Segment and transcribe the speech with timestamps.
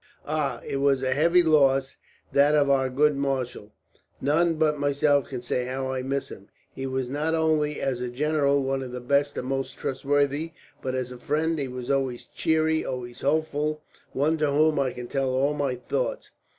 [0.25, 0.61] "Ah!
[0.65, 1.95] it was a heavy loss,
[2.31, 3.71] that of our good marshal.
[4.19, 6.49] None but myself can say how I miss him.
[6.73, 10.95] He was not only, as a general, one of the best and most trustworthy; but
[10.95, 15.29] as a friend he was always cheery, always hopeful, one to whom I could tell
[15.29, 16.31] all my thoughts.